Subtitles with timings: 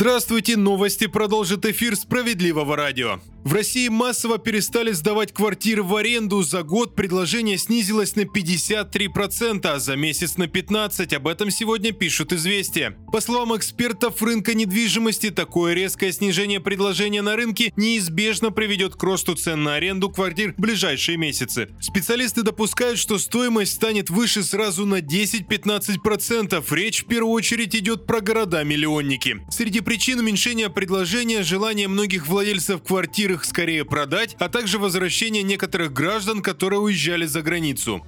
[0.00, 3.20] Здравствуйте, новости продолжит эфир «Справедливого радио».
[3.42, 6.42] В России массово перестали сдавать квартиры в аренду.
[6.42, 11.14] За год предложение снизилось на 53%, а за месяц на 15%.
[11.14, 12.98] Об этом сегодня пишут «Известия».
[13.10, 19.34] По словам экспертов рынка недвижимости, такое резкое снижение предложения на рынке неизбежно приведет к росту
[19.34, 21.70] цен на аренду квартир в ближайшие месяцы.
[21.80, 26.62] Специалисты допускают, что стоимость станет выше сразу на 10-15%.
[26.74, 29.40] Речь в первую очередь идет про города-миллионники.
[29.50, 35.92] Среди причин уменьшения предложения– желание многих владельцев квартир их скорее продать, а также возвращение некоторых
[35.92, 38.04] граждан, которые уезжали за границу.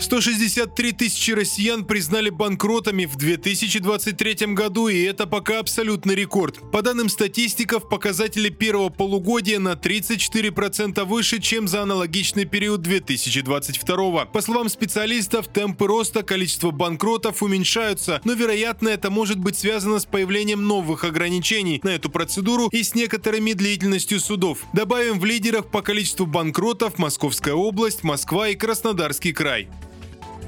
[0.00, 6.70] 163 тысячи россиян признали банкротами в 2023 году, и это пока абсолютный рекорд.
[6.72, 14.26] По данным статистиков, показатели первого полугодия на 34% выше, чем за аналогичный период 2022.
[14.26, 20.06] По словам специалистов, темпы роста количества банкротов уменьшаются, но вероятно это может быть связано с
[20.06, 24.58] появлением новых ограничений на эту процедуру и с некоторыми длительностью судов.
[24.72, 29.68] Добавим в лидерах по количеству банкротов Московская область, Москва и Краснодарский край.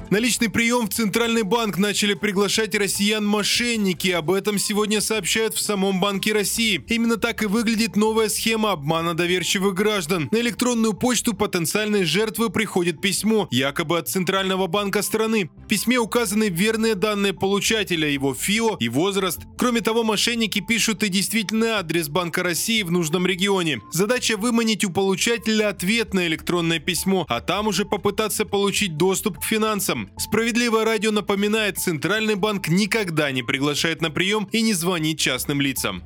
[0.09, 4.07] На личный прием в Центральный банк начали приглашать россиян-мошенники.
[4.07, 6.81] Об этом сегодня сообщают в самом Банке России.
[6.87, 10.29] Именно так и выглядит новая схема обмана доверчивых граждан.
[10.31, 15.49] На электронную почту потенциальной жертвы приходит письмо, якобы от Центрального банка страны.
[15.65, 19.41] В письме указаны верные данные получателя, его ФИО и возраст.
[19.57, 23.81] Кроме того, мошенники пишут и действительный адрес Банка России в нужном регионе.
[23.91, 29.43] Задача выманить у получателя ответ на электронное письмо, а там уже попытаться получить доступ к
[29.43, 30.11] финансам этом.
[30.17, 36.03] Справедливое радио напоминает, Центральный банк никогда не приглашает на прием и не звонит частным лицам.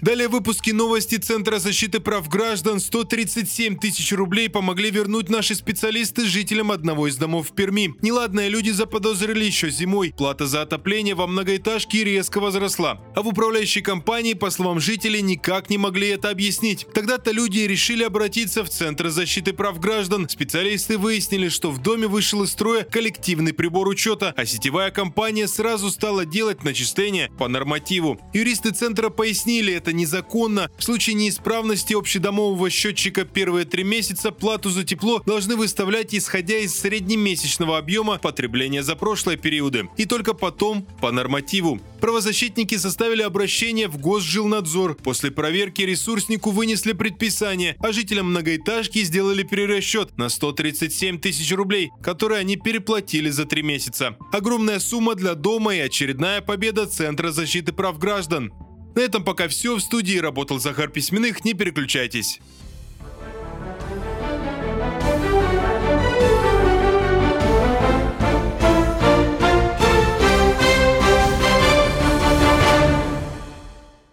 [0.00, 2.78] Далее выпуски новости Центра защиты прав граждан.
[2.78, 7.94] 137 тысяч рублей помогли вернуть наши специалисты жителям одного из домов в Перми.
[8.00, 10.14] Неладные люди заподозрили еще зимой.
[10.16, 13.02] Плата за отопление во многоэтажке резко возросла.
[13.16, 16.86] А в управляющей компании, по словам жителей, никак не могли это объяснить.
[16.94, 20.28] Тогда-то люди решили обратиться в Центр защиты прав граждан.
[20.28, 25.90] Специалисты выяснили, что в доме вышел из строя коллективный прибор учета, а сетевая компания сразу
[25.90, 28.20] стала делать начисления по нормативу.
[28.32, 30.70] Юристы Центра пояснили, это это незаконно.
[30.76, 36.78] В случае неисправности общедомового счетчика первые три месяца плату за тепло должны выставлять исходя из
[36.78, 39.88] среднемесячного объема потребления за прошлые периоды.
[39.96, 41.80] И только потом по нормативу.
[42.02, 44.96] Правозащитники составили обращение в Госжилнадзор.
[44.96, 52.40] После проверки ресурснику вынесли предписание, а жителям многоэтажки сделали перерасчет на 137 тысяч рублей, которые
[52.40, 54.16] они переплатили за три месяца.
[54.32, 58.52] Огромная сумма для дома и очередная победа Центра защиты прав граждан.
[58.98, 59.76] На этом пока все.
[59.76, 61.44] В студии работал Захар Письменных.
[61.44, 62.40] Не переключайтесь.